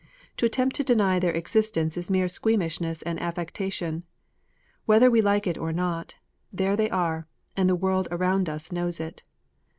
[0.37, 4.03] To attempt to deny their existence is mere squeamishness and affectation.
[4.87, 6.15] Whether we like it or not,
[6.51, 9.21] there they are, and the world around us knows it.